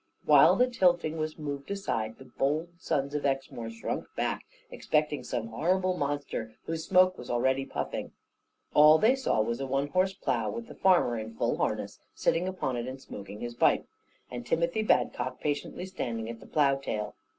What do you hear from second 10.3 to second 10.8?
with the